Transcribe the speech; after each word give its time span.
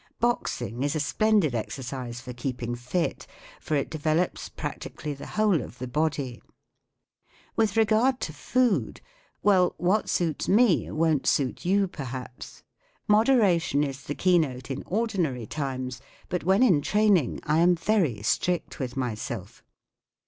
Boxing 0.19 0.81
is 0.81 0.95
a 0.95 0.99
splendid 0.99 1.53
exercise 1.53 2.19
for 2.19 2.33
keeping 2.33 2.73
fit, 2.73 3.27
for 3.59 3.75
it 3.75 3.91
de¬ 3.91 3.99
velops 4.01 4.49
practically 4.49 5.13
the 5.13 5.27
whole 5.27 5.61
of 5.61 5.77
the 5.77 5.87
body* 5.87 6.41
With 7.55 7.77
regard 7.77 8.19
to 8.21 8.33
food 8.33 8.99
—well, 9.43 9.75
what 9.77 10.09
suits 10.09 10.49
me 10.49 10.89
won't 10.89 11.27
suit 11.27 11.65
you* 11.65 11.87
per¬ 11.87 12.05
haps. 12.07 12.63
Moderation 13.07 13.83
is 13.83 14.01
the 14.01 14.15
keynote 14.15 14.71
in 14.71 14.83
ordin¬ 14.85 15.27
ary 15.27 15.45
times, 15.45 16.01
but 16.29 16.43
when 16.43 16.63
in 16.63 16.81
training 16.81 17.39
I 17.43 17.59
am 17.59 17.75
very 17.75 18.23
strict 18.23 18.79
with 18.79 18.97
myself. 18.97 19.61